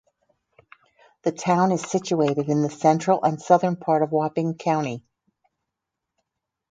[1.21, 5.05] The town is situated in the central and southern part of Huaping County.